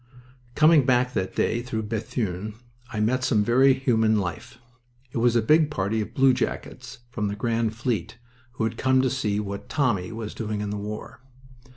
Coming 0.55 0.83
back 0.83 1.13
that 1.13 1.35
day 1.35 1.61
through 1.61 1.83
Bethune 1.83 2.55
I 2.91 2.99
met 2.99 3.23
some 3.23 3.43
very 3.43 3.75
human 3.75 4.17
life. 4.17 4.57
It 5.11 5.19
was 5.19 5.35
a 5.35 5.43
big 5.43 5.69
party 5.69 6.01
of 6.01 6.15
bluejackets 6.15 6.97
from 7.11 7.27
the 7.27 7.35
Grand 7.35 7.75
Fleet, 7.75 8.17
who 8.53 8.63
had 8.63 8.77
come 8.79 9.03
to 9.03 9.11
see 9.11 9.39
what 9.39 9.69
"Tommy" 9.69 10.11
was 10.11 10.33
doing 10.33 10.59
in 10.61 10.71
the 10.71 10.75
war. 10.77 11.19